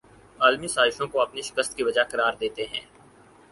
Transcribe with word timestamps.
عالمی 0.39 0.67
سازشوں 0.67 1.07
کو 1.07 1.21
اپنی 1.21 1.41
شکست 1.41 1.77
کی 1.77 1.83
وجہ 1.83 2.03
قرار 2.11 2.33
دیتے 2.39 2.65
ہیں 2.65 2.85